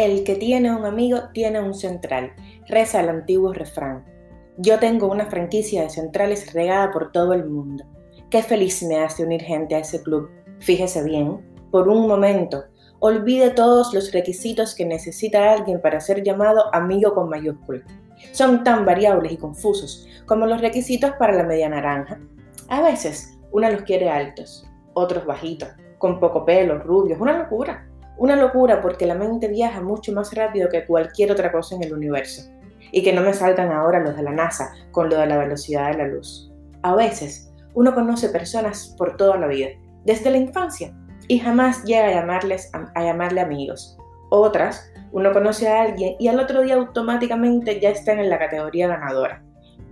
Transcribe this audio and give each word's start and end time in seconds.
El 0.00 0.24
que 0.24 0.34
tiene 0.34 0.74
un 0.74 0.86
amigo 0.86 1.24
tiene 1.34 1.60
un 1.60 1.74
central, 1.74 2.32
reza 2.66 3.00
el 3.00 3.10
antiguo 3.10 3.52
refrán. 3.52 4.02
Yo 4.56 4.78
tengo 4.78 5.08
una 5.08 5.26
franquicia 5.26 5.82
de 5.82 5.90
centrales 5.90 6.54
regada 6.54 6.90
por 6.90 7.12
todo 7.12 7.34
el 7.34 7.44
mundo. 7.44 7.84
Qué 8.30 8.42
feliz 8.42 8.82
me 8.82 8.98
hace 8.98 9.24
unir 9.24 9.42
gente 9.42 9.74
a 9.74 9.80
ese 9.80 10.02
club. 10.02 10.30
Fíjese 10.60 11.04
bien, 11.04 11.42
por 11.70 11.86
un 11.86 12.08
momento, 12.08 12.64
olvide 12.98 13.50
todos 13.50 13.92
los 13.92 14.10
requisitos 14.10 14.74
que 14.74 14.86
necesita 14.86 15.52
alguien 15.52 15.82
para 15.82 16.00
ser 16.00 16.22
llamado 16.22 16.74
amigo 16.74 17.12
con 17.12 17.28
mayúscula. 17.28 17.84
Son 18.32 18.64
tan 18.64 18.86
variables 18.86 19.32
y 19.32 19.36
confusos 19.36 20.08
como 20.24 20.46
los 20.46 20.62
requisitos 20.62 21.10
para 21.18 21.34
la 21.34 21.44
media 21.44 21.68
naranja. 21.68 22.18
A 22.70 22.80
veces, 22.80 23.38
uno 23.52 23.70
los 23.70 23.82
quiere 23.82 24.08
altos, 24.08 24.66
otros 24.94 25.26
bajitos, 25.26 25.68
con 25.98 26.18
poco 26.18 26.46
pelo, 26.46 26.78
rubios, 26.78 27.20
una 27.20 27.36
locura. 27.36 27.86
Una 28.20 28.36
locura 28.36 28.82
porque 28.82 29.06
la 29.06 29.14
mente 29.14 29.48
viaja 29.48 29.80
mucho 29.80 30.12
más 30.12 30.34
rápido 30.34 30.68
que 30.68 30.84
cualquier 30.84 31.32
otra 31.32 31.50
cosa 31.50 31.74
en 31.74 31.84
el 31.84 31.94
universo. 31.94 32.50
Y 32.92 33.02
que 33.02 33.14
no 33.14 33.22
me 33.22 33.32
salgan 33.32 33.72
ahora 33.72 33.98
los 33.98 34.14
de 34.14 34.22
la 34.22 34.32
NASA 34.32 34.74
con 34.90 35.08
lo 35.08 35.16
de 35.16 35.26
la 35.26 35.38
velocidad 35.38 35.90
de 35.90 35.96
la 35.96 36.06
luz. 36.06 36.52
A 36.82 36.94
veces, 36.94 37.50
uno 37.72 37.94
conoce 37.94 38.28
personas 38.28 38.94
por 38.98 39.16
toda 39.16 39.38
la 39.38 39.46
vida, 39.46 39.68
desde 40.04 40.30
la 40.30 40.36
infancia, 40.36 40.94
y 41.28 41.38
jamás 41.38 41.82
llega 41.84 42.08
a, 42.08 42.12
llamarles, 42.12 42.70
a, 42.74 43.02
llamarle 43.02 43.40
amigos. 43.40 43.96
Otras, 44.28 44.92
uno 45.12 45.32
conoce 45.32 45.66
a 45.68 45.80
alguien 45.80 46.16
y 46.18 46.28
al 46.28 46.40
otro 46.40 46.60
día 46.60 46.74
automáticamente 46.74 47.80
ya 47.80 47.88
están 47.88 48.18
en 48.18 48.28
la 48.28 48.38
categoría 48.38 48.88
ganadora. 48.88 49.42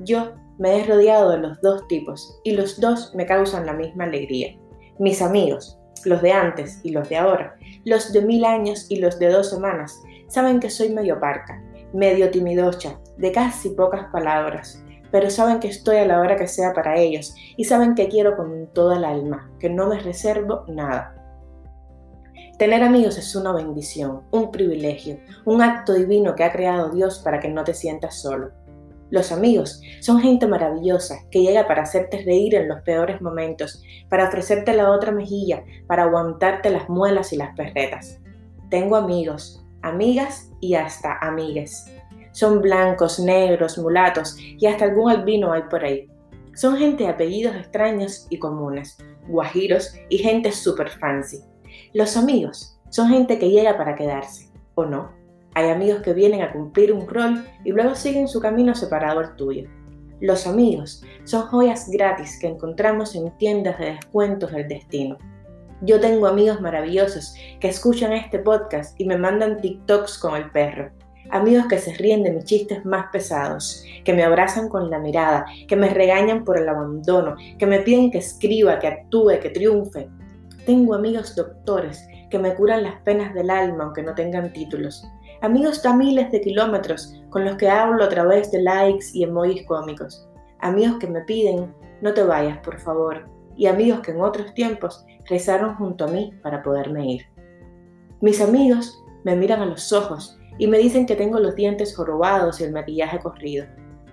Yo 0.00 0.34
me 0.58 0.78
he 0.78 0.84
rodeado 0.84 1.30
de 1.30 1.38
los 1.38 1.58
dos 1.62 1.88
tipos 1.88 2.38
y 2.44 2.52
los 2.52 2.78
dos 2.78 3.14
me 3.14 3.24
causan 3.24 3.64
la 3.64 3.72
misma 3.72 4.04
alegría. 4.04 4.54
Mis 4.98 5.22
amigos, 5.22 5.78
los 6.04 6.22
de 6.22 6.32
antes 6.32 6.80
y 6.82 6.90
los 6.90 7.08
de 7.08 7.16
ahora, 7.16 7.56
los 7.84 8.12
de 8.12 8.22
mil 8.22 8.44
años 8.44 8.86
y 8.88 8.96
los 8.96 9.18
de 9.18 9.30
dos 9.30 9.50
semanas, 9.50 10.00
saben 10.28 10.60
que 10.60 10.70
soy 10.70 10.90
medio 10.90 11.18
parca, 11.20 11.62
medio 11.92 12.30
timidocha, 12.30 12.98
de 13.16 13.32
casi 13.32 13.70
pocas 13.70 14.06
palabras, 14.12 14.82
pero 15.10 15.30
saben 15.30 15.60
que 15.60 15.68
estoy 15.68 15.96
a 15.96 16.06
la 16.06 16.20
hora 16.20 16.36
que 16.36 16.46
sea 16.46 16.72
para 16.72 16.98
ellos 16.98 17.34
y 17.56 17.64
saben 17.64 17.94
que 17.94 18.08
quiero 18.08 18.36
con 18.36 18.68
toda 18.72 18.96
el 18.96 19.04
alma, 19.04 19.50
que 19.58 19.70
no 19.70 19.88
me 19.88 19.98
reservo 19.98 20.64
nada. 20.68 21.14
Tener 22.58 22.82
amigos 22.82 23.16
es 23.16 23.36
una 23.36 23.52
bendición, 23.52 24.22
un 24.32 24.50
privilegio, 24.50 25.20
un 25.44 25.62
acto 25.62 25.94
divino 25.94 26.34
que 26.34 26.44
ha 26.44 26.52
creado 26.52 26.90
Dios 26.90 27.20
para 27.20 27.38
que 27.38 27.48
no 27.48 27.64
te 27.64 27.72
sientas 27.72 28.20
solo. 28.20 28.50
Los 29.10 29.32
amigos 29.32 29.80
son 30.00 30.20
gente 30.20 30.46
maravillosa 30.46 31.20
que 31.30 31.40
llega 31.40 31.66
para 31.66 31.82
hacerte 31.82 32.22
reír 32.24 32.54
en 32.54 32.68
los 32.68 32.82
peores 32.82 33.22
momentos, 33.22 33.82
para 34.08 34.28
ofrecerte 34.28 34.74
la 34.74 34.90
otra 34.90 35.12
mejilla, 35.12 35.64
para 35.86 36.04
aguantarte 36.04 36.68
las 36.70 36.88
muelas 36.88 37.32
y 37.32 37.36
las 37.36 37.54
perretas. 37.56 38.20
Tengo 38.68 38.96
amigos, 38.96 39.64
amigas 39.82 40.50
y 40.60 40.74
hasta 40.74 41.18
amigues. 41.20 41.90
Son 42.32 42.60
blancos, 42.60 43.18
negros, 43.18 43.78
mulatos 43.78 44.36
y 44.38 44.66
hasta 44.66 44.84
algún 44.84 45.10
albino 45.10 45.52
hay 45.52 45.62
por 45.70 45.84
ahí. 45.84 46.06
Son 46.54 46.76
gente 46.76 47.04
de 47.04 47.10
apellidos 47.10 47.56
extraños 47.56 48.26
y 48.28 48.38
comunes, 48.38 48.98
guajiros 49.28 49.94
y 50.10 50.18
gente 50.18 50.52
super 50.52 50.90
fancy. 50.90 51.40
Los 51.94 52.16
amigos 52.16 52.78
son 52.90 53.08
gente 53.08 53.38
que 53.38 53.48
llega 53.48 53.76
para 53.78 53.94
quedarse, 53.94 54.50
¿o 54.74 54.84
no? 54.84 55.17
Hay 55.58 55.70
amigos 55.70 56.02
que 56.02 56.12
vienen 56.12 56.42
a 56.42 56.52
cumplir 56.52 56.92
un 56.92 57.08
rol 57.08 57.44
y 57.64 57.72
luego 57.72 57.96
siguen 57.96 58.28
su 58.28 58.38
camino 58.38 58.76
separado 58.76 59.18
al 59.18 59.34
tuyo. 59.34 59.68
Los 60.20 60.46
amigos 60.46 61.02
son 61.24 61.48
joyas 61.48 61.90
gratis 61.90 62.38
que 62.40 62.46
encontramos 62.46 63.16
en 63.16 63.36
tiendas 63.38 63.76
de 63.80 63.86
descuentos 63.86 64.52
del 64.52 64.68
destino. 64.68 65.18
Yo 65.80 65.98
tengo 65.98 66.28
amigos 66.28 66.60
maravillosos 66.60 67.34
que 67.58 67.66
escuchan 67.66 68.12
este 68.12 68.38
podcast 68.38 68.94
y 69.00 69.04
me 69.04 69.18
mandan 69.18 69.60
TikToks 69.60 70.18
con 70.18 70.36
el 70.36 70.48
perro. 70.52 70.92
Amigos 71.30 71.66
que 71.68 71.78
se 71.78 71.92
ríen 71.94 72.22
de 72.22 72.34
mis 72.34 72.44
chistes 72.44 72.84
más 72.84 73.06
pesados, 73.10 73.82
que 74.04 74.14
me 74.14 74.22
abrazan 74.22 74.68
con 74.68 74.88
la 74.90 75.00
mirada, 75.00 75.44
que 75.66 75.74
me 75.74 75.88
regañan 75.88 76.44
por 76.44 76.56
el 76.56 76.68
abandono, 76.68 77.34
que 77.58 77.66
me 77.66 77.80
piden 77.80 78.12
que 78.12 78.18
escriba, 78.18 78.78
que 78.78 78.86
actúe, 78.86 79.40
que 79.42 79.50
triunfe. 79.50 80.08
Tengo 80.66 80.94
amigos 80.94 81.34
doctores 81.34 82.06
que 82.30 82.38
me 82.38 82.54
curan 82.54 82.84
las 82.84 83.00
penas 83.00 83.34
del 83.34 83.50
alma 83.50 83.84
aunque 83.84 84.04
no 84.04 84.14
tengan 84.14 84.52
títulos 84.52 85.04
amigos 85.40 85.84
a 85.86 85.94
miles 85.94 86.30
de 86.32 86.40
kilómetros 86.40 87.14
con 87.30 87.44
los 87.44 87.56
que 87.56 87.68
hablo 87.68 88.04
a 88.04 88.08
través 88.08 88.50
de 88.50 88.62
likes 88.62 89.06
y 89.12 89.24
emojis 89.24 89.64
cómicos, 89.66 90.28
amigos 90.60 90.98
que 90.98 91.06
me 91.06 91.20
piden, 91.22 91.72
no 92.00 92.12
te 92.12 92.22
vayas, 92.22 92.58
por 92.58 92.78
favor, 92.80 93.28
y 93.56 93.66
amigos 93.66 94.00
que 94.00 94.12
en 94.12 94.20
otros 94.20 94.54
tiempos 94.54 95.04
rezaron 95.28 95.74
junto 95.76 96.04
a 96.04 96.08
mí 96.08 96.32
para 96.42 96.62
poderme 96.62 97.12
ir. 97.12 97.26
Mis 98.20 98.40
amigos 98.40 99.02
me 99.24 99.36
miran 99.36 99.62
a 99.62 99.66
los 99.66 99.92
ojos 99.92 100.38
y 100.58 100.66
me 100.66 100.78
dicen 100.78 101.06
que 101.06 101.16
tengo 101.16 101.38
los 101.38 101.54
dientes 101.54 101.94
jorobados 101.94 102.60
y 102.60 102.64
el 102.64 102.72
maquillaje 102.72 103.20
corrido. 103.20 103.66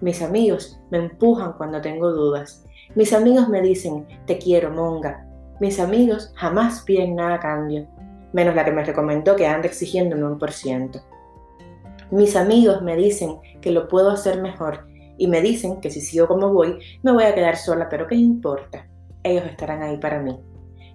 Mis 0.00 0.22
amigos 0.22 0.80
me 0.90 0.98
empujan 0.98 1.52
cuando 1.52 1.80
tengo 1.80 2.10
dudas. 2.10 2.64
Mis 2.96 3.12
amigos 3.12 3.48
me 3.48 3.60
dicen, 3.60 4.06
te 4.26 4.38
quiero, 4.38 4.70
monga. 4.70 5.24
Mis 5.60 5.78
amigos 5.78 6.32
jamás 6.34 6.82
piden 6.82 7.14
nada 7.14 7.34
a 7.34 7.40
cambio, 7.40 7.86
menos 8.32 8.56
la 8.56 8.64
que 8.64 8.72
me 8.72 8.84
recomendó 8.84 9.36
que 9.36 9.46
ande 9.46 9.68
exigiendo 9.68 10.16
un 10.16 10.38
1%. 10.38 11.02
Mis 12.12 12.36
amigos 12.36 12.82
me 12.82 12.94
dicen 12.94 13.38
que 13.62 13.70
lo 13.70 13.88
puedo 13.88 14.10
hacer 14.10 14.42
mejor 14.42 14.86
y 15.16 15.28
me 15.28 15.40
dicen 15.40 15.80
que 15.80 15.90
si 15.90 16.02
sigo 16.02 16.28
como 16.28 16.52
voy, 16.52 16.78
me 17.02 17.10
voy 17.10 17.24
a 17.24 17.34
quedar 17.34 17.56
sola, 17.56 17.88
pero 17.88 18.06
¿qué 18.06 18.16
importa? 18.16 18.86
Ellos 19.22 19.46
estarán 19.46 19.82
ahí 19.82 19.96
para 19.96 20.20
mí. 20.20 20.38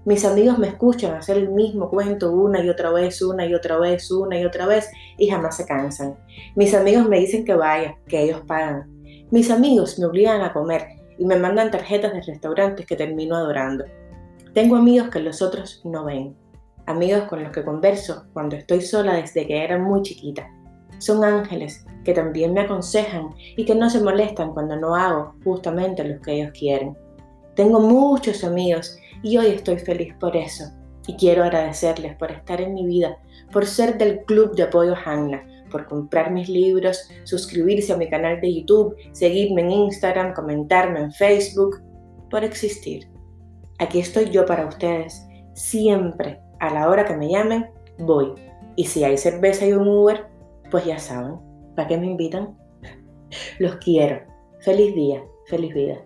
Mis 0.06 0.24
amigos 0.26 0.60
me 0.60 0.68
escuchan 0.68 1.16
hacer 1.16 1.38
el 1.38 1.50
mismo 1.50 1.90
cuento 1.90 2.32
una 2.32 2.64
y 2.64 2.70
otra 2.70 2.92
vez, 2.92 3.20
una 3.24 3.48
y 3.48 3.56
otra 3.56 3.80
vez, 3.80 4.12
una 4.12 4.40
y 4.40 4.46
otra 4.46 4.68
vez, 4.68 4.92
y 5.18 5.28
jamás 5.28 5.58
se 5.58 5.66
cansan. 5.66 6.20
Mis 6.56 6.76
amigos 6.76 7.10
me 7.10 7.18
dicen 7.18 7.44
que 7.44 7.56
vaya, 7.56 7.98
que 8.08 8.22
ellos 8.22 8.42
pagan. 8.46 8.86
Mis 9.32 9.50
amigos 9.50 9.98
me 9.98 10.06
obligan 10.06 10.42
a 10.42 10.54
comer 10.54 10.86
y 11.18 11.26
me 11.26 11.38
mandan 11.38 11.72
tarjetas 11.72 12.14
de 12.14 12.22
restaurantes 12.22 12.86
que 12.86 12.96
termino 12.96 13.36
adorando. 13.36 13.86
Tengo 14.54 14.76
amigos 14.76 15.10
que 15.10 15.20
los 15.22 15.42
otros 15.42 15.82
no 15.84 16.06
ven. 16.06 16.36
Amigos 16.86 17.24
con 17.24 17.42
los 17.42 17.52
que 17.52 17.66
converso 17.66 18.26
cuando 18.34 18.56
estoy 18.56 18.82
sola 18.82 19.16
desde 19.16 19.48
que 19.48 19.64
era 19.64 19.80
muy 19.80 20.04
chiquita 20.04 20.48
son 21.00 21.24
ángeles 21.24 21.86
que 22.04 22.14
también 22.14 22.54
me 22.54 22.62
aconsejan 22.62 23.30
y 23.58 23.66
que 23.66 23.76
no 23.76 23.90
se 23.90 24.02
molestan 24.02 24.54
cuando 24.54 24.78
no 24.78 24.96
hago 24.96 25.36
justamente 25.44 26.04
lo 26.04 26.22
que 26.22 26.34
ellos 26.34 26.52
quieren. 26.58 26.98
Tengo 27.56 27.80
muchos 27.80 28.44
amigos 28.44 28.98
y 29.24 29.38
hoy 29.38 29.48
estoy 29.48 29.78
feliz 29.78 30.14
por 30.20 30.36
eso. 30.38 30.66
Y 31.08 31.16
quiero 31.16 31.44
agradecerles 31.44 32.16
por 32.16 32.32
estar 32.32 32.62
en 32.62 32.74
mi 32.74 32.86
vida, 32.86 33.18
por 33.52 33.66
ser 33.66 33.98
del 33.98 34.24
Club 34.26 34.56
de 34.56 34.64
Apoyo 34.64 34.96
Hanna, 35.06 35.46
por 35.70 35.88
comprar 35.88 36.32
mis 36.32 36.48
libros, 36.48 37.10
suscribirse 37.24 37.94
a 37.94 37.98
mi 37.98 38.10
canal 38.10 38.40
de 38.42 38.54
YouTube, 38.54 38.96
seguirme 39.12 39.62
en 39.62 39.72
Instagram, 39.72 40.34
comentarme 40.34 41.02
en 41.02 41.12
Facebook, 41.12 41.82
por 42.30 42.44
existir. 42.44 43.10
Aquí 43.80 44.00
estoy 44.00 44.30
yo 44.30 44.46
para 44.46 44.66
ustedes. 44.66 45.26
Siempre, 45.54 46.40
a 46.60 46.74
la 46.74 46.90
hora 46.90 47.06
que 47.06 47.18
me 47.18 47.30
llamen, 47.30 47.70
voy. 48.00 48.34
Y 48.76 48.86
si 48.86 49.04
hay 49.04 49.18
cerveza 49.18 49.66
y 49.66 49.74
un 49.74 49.88
Uber, 49.88 50.28
pues 50.72 50.86
ya 50.86 51.00
saben, 51.00 51.36
¿para 51.76 51.88
qué 51.88 51.98
me 51.98 52.08
invitan? 52.08 52.58
Los 53.60 53.76
quiero. 53.78 54.22
Feliz 54.60 54.96
día, 54.96 55.24
feliz 55.48 55.74
vida. 55.74 55.98